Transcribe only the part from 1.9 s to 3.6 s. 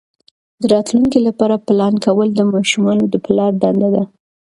کول د ماشومانو د پلار